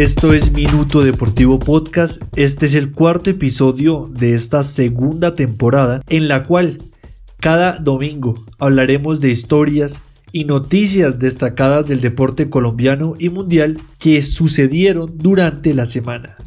[0.00, 2.22] Esto es Minuto Deportivo Podcast.
[2.34, 6.78] Este es el cuarto episodio de esta segunda temporada en la cual
[7.38, 10.00] cada domingo hablaremos de historias
[10.32, 16.38] y noticias destacadas del deporte colombiano y mundial que sucedieron durante la semana.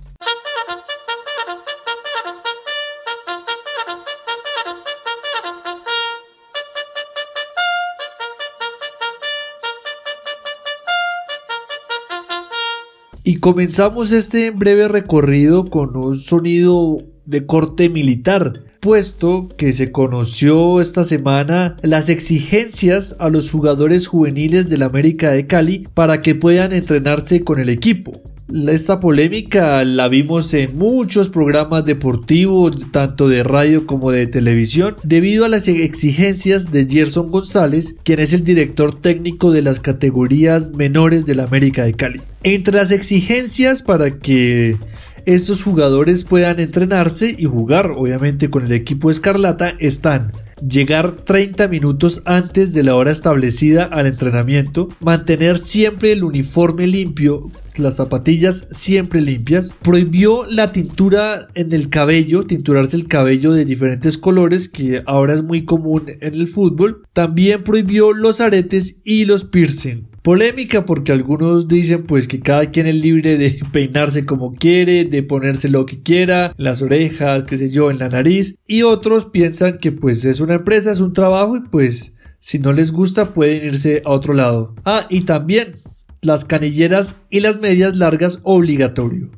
[13.25, 20.81] Y comenzamos este breve recorrido con un sonido de corte militar, puesto que se conoció
[20.81, 26.73] esta semana las exigencias a los jugadores juveniles del América de Cali para que puedan
[26.73, 28.21] entrenarse con el equipo.
[28.51, 35.45] Esta polémica la vimos en muchos programas deportivos, tanto de radio como de televisión, debido
[35.45, 41.25] a las exigencias de Gerson González, quien es el director técnico de las categorías menores
[41.25, 42.21] del América de Cali.
[42.43, 44.77] Entre las exigencias para que
[45.25, 52.21] estos jugadores puedan entrenarse y jugar obviamente con el equipo Escarlata están llegar 30 minutos
[52.25, 59.21] antes de la hora establecida al entrenamiento, mantener siempre el uniforme limpio, las zapatillas siempre
[59.21, 65.33] limpias, prohibió la tintura en el cabello, tinturarse el cabello de diferentes colores que ahora
[65.33, 70.12] es muy común en el fútbol, también prohibió los aretes y los piercing.
[70.23, 75.21] Polémica porque algunos dicen pues que cada quien es libre de peinarse como quiere, de
[75.21, 78.55] ponerse lo que quiera, las orejas, qué sé yo, en la nariz.
[78.65, 82.71] Y otros piensan que pues es una empresa, es un trabajo y pues si no
[82.71, 84.73] les gusta pueden irse a otro lado.
[84.85, 85.81] Ah, y también
[86.21, 89.29] las canilleras y las medias largas obligatorio.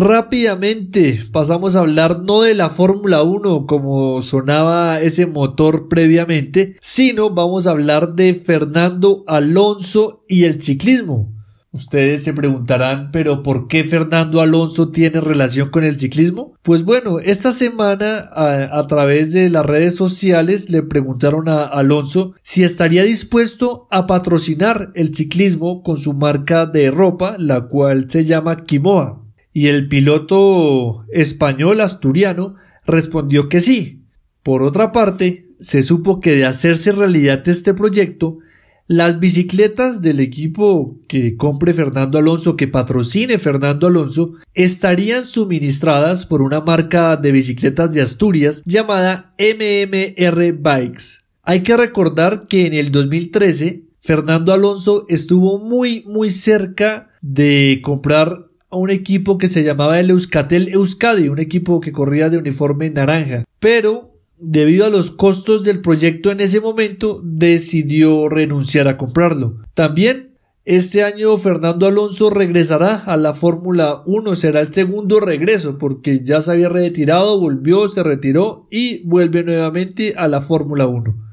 [0.00, 7.30] Rápidamente pasamos a hablar no de la Fórmula 1 como sonaba ese motor previamente, sino
[7.30, 11.34] vamos a hablar de Fernando Alonso y el ciclismo.
[11.72, 16.54] Ustedes se preguntarán, pero ¿por qué Fernando Alonso tiene relación con el ciclismo?
[16.62, 22.34] Pues bueno, esta semana a, a, través de las redes sociales le preguntaron a Alonso
[22.44, 28.24] si estaría dispuesto a patrocinar el ciclismo con su marca de ropa, la cual se
[28.24, 34.02] llama Kimoa y el piloto español asturiano respondió que sí.
[34.42, 38.38] Por otra parte, se supo que de hacerse realidad este proyecto,
[38.86, 46.40] las bicicletas del equipo que compre Fernando Alonso, que patrocine Fernando Alonso, estarían suministradas por
[46.40, 51.18] una marca de bicicletas de Asturias llamada MMR Bikes.
[51.42, 58.47] Hay que recordar que en el 2013 Fernando Alonso estuvo muy muy cerca de comprar
[58.70, 62.90] a un equipo que se llamaba el Euskatel Euskadi, un equipo que corría de uniforme
[62.90, 63.44] naranja.
[63.60, 69.56] Pero, debido a los costos del proyecto en ese momento, decidió renunciar a comprarlo.
[69.74, 70.28] También,
[70.64, 76.42] este año Fernando Alonso regresará a la Fórmula 1, será el segundo regreso porque ya
[76.42, 81.27] se había retirado, volvió, se retiró y vuelve nuevamente a la Fórmula 1.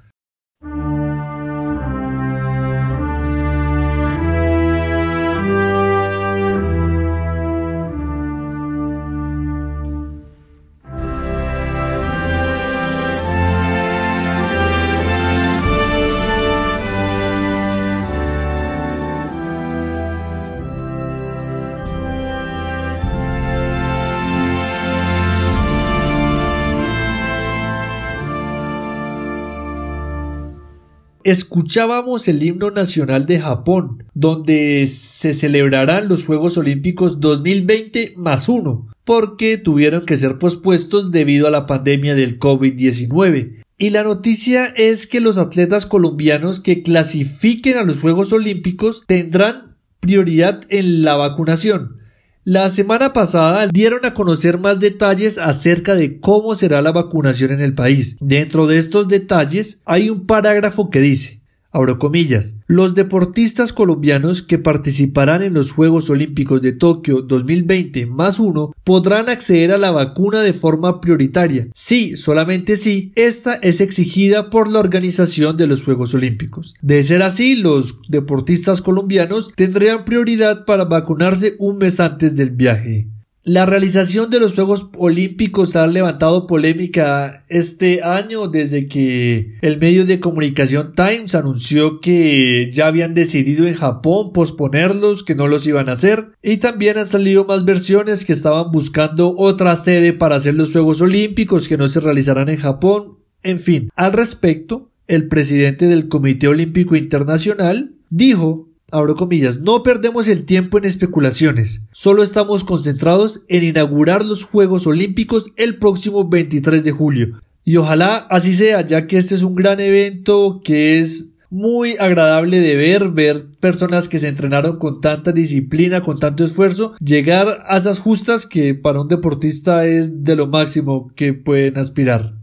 [31.26, 38.88] Escuchábamos el himno nacional de Japón, donde se celebrarán los Juegos Olímpicos 2020 más uno,
[39.04, 43.64] porque tuvieron que ser pospuestos debido a la pandemia del COVID-19.
[43.80, 49.78] Y la noticia es que los atletas colombianos que clasifiquen a los Juegos Olímpicos tendrán
[50.00, 52.05] prioridad en la vacunación.
[52.48, 57.60] La semana pasada dieron a conocer más detalles acerca de cómo será la vacunación en
[57.60, 58.18] el país.
[58.20, 61.42] Dentro de estos detalles hay un parágrafo que dice
[61.76, 68.40] abro comillas, los deportistas colombianos que participarán en los Juegos Olímpicos de Tokio 2020 más
[68.40, 71.68] uno podrán acceder a la vacuna de forma prioritaria.
[71.74, 76.76] Sí, solamente si, esta es exigida por la organización de los Juegos Olímpicos.
[76.82, 83.10] De ser así, los deportistas colombianos tendrían prioridad para vacunarse un mes antes del viaje.
[83.48, 90.08] La realización de los Juegos Olímpicos ha levantado polémica este año desde que el medio
[90.08, 95.90] de comunicación Times anunció que ya habían decidido en Japón posponerlos, que no los iban
[95.90, 100.56] a hacer y también han salido más versiones que estaban buscando otra sede para hacer
[100.56, 103.20] los Juegos Olímpicos que no se realizarán en Japón.
[103.44, 110.28] En fin, al respecto, el presidente del Comité Olímpico Internacional dijo abro comillas, no perdemos
[110.28, 116.84] el tiempo en especulaciones, solo estamos concentrados en inaugurar los Juegos Olímpicos el próximo 23
[116.84, 117.40] de julio.
[117.64, 122.60] Y ojalá así sea, ya que este es un gran evento que es muy agradable
[122.60, 127.78] de ver, ver personas que se entrenaron con tanta disciplina, con tanto esfuerzo, llegar a
[127.78, 132.34] esas justas que para un deportista es de lo máximo que pueden aspirar.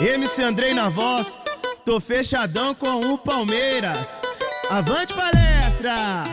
[0.00, 1.38] MC Andrei na voz,
[1.84, 4.20] tô fechadão com o Palmeiras.
[4.70, 6.24] Avante palestra!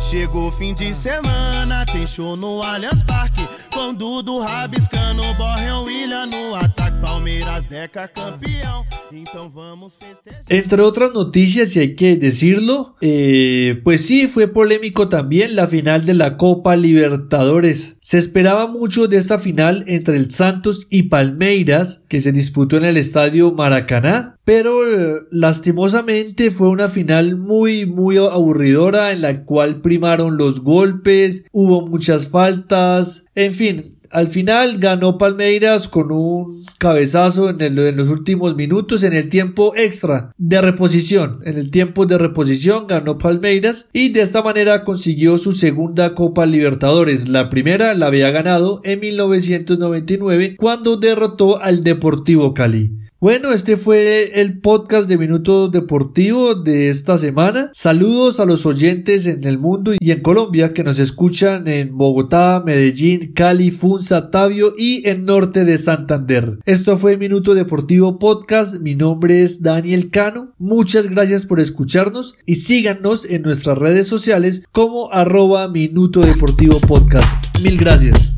[0.00, 3.48] Chegou fim de semana, tem show no Allianz Parque.
[10.48, 16.04] Entre otras noticias, y hay que decirlo, eh, pues sí, fue polémico también la final
[16.04, 17.96] de la Copa Libertadores.
[18.00, 22.84] Se esperaba mucho de esta final entre el Santos y Palmeiras, que se disputó en
[22.84, 24.72] el estadio Maracaná, pero
[25.30, 32.28] lastimosamente fue una final muy muy aburridora en la cual primaron los golpes, hubo muchas
[32.28, 39.14] faltas, en fin, al final ganó Palmeiras con un cabezazo en, los últimos minutos en
[39.14, 41.38] el tiempo extra de reposición.
[41.44, 46.44] En el tiempo de reposición ganó Palmeiras y de esta manera consiguió su segunda Copa
[46.44, 47.28] Libertadores.
[47.28, 53.01] La primera la había ganado en 1999 cuando derrotó al Deportivo Cali.
[53.22, 57.70] Bueno, este fue el podcast de Minuto Deportivo de esta semana.
[57.72, 62.64] Saludos a los oyentes en el mundo y en Colombia que nos escuchan en Bogotá,
[62.66, 66.58] Medellín, Cali, Funza, Tabio y en norte de Santander.
[66.64, 68.80] Esto fue Minuto Deportivo Podcast.
[68.80, 70.52] Mi nombre es Daniel Cano.
[70.58, 77.28] Muchas gracias por escucharnos y síganos en nuestras redes sociales como arroba Minuto Deportivo Podcast.
[77.62, 78.31] Mil gracias.